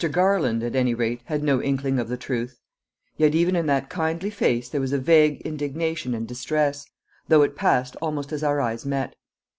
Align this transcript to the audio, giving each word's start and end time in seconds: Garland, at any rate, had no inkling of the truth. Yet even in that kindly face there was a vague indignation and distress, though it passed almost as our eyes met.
Garland, 0.11 0.63
at 0.63 0.75
any 0.75 0.95
rate, 0.95 1.21
had 1.25 1.43
no 1.43 1.61
inkling 1.61 1.99
of 1.99 2.07
the 2.07 2.17
truth. 2.17 2.59
Yet 3.17 3.35
even 3.35 3.55
in 3.55 3.67
that 3.67 3.87
kindly 3.91 4.31
face 4.31 4.67
there 4.67 4.81
was 4.81 4.93
a 4.93 4.97
vague 4.97 5.41
indignation 5.41 6.15
and 6.15 6.27
distress, 6.27 6.87
though 7.27 7.43
it 7.43 7.55
passed 7.55 7.95
almost 8.01 8.31
as 8.31 8.43
our 8.43 8.59
eyes 8.59 8.83
met. 8.83 9.15